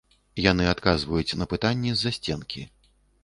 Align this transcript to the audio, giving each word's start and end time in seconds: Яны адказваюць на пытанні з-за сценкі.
Яны 0.51 0.63
адказваюць 0.69 1.37
на 1.43 1.47
пытанні 1.53 1.93
з-за 1.97 2.11
сценкі. 2.17 2.61